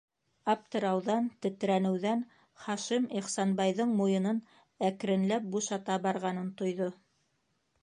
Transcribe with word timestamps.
Аптырауҙан, 0.51 1.27
тетрәнеүҙән 1.45 2.23
Хашим 2.63 3.05
Ихсанбайҙың 3.21 3.93
муйынын 4.01 4.41
әкренләп 4.91 5.47
бушата 5.57 6.01
барғанын 6.09 6.53
тойҙо. 6.65 6.93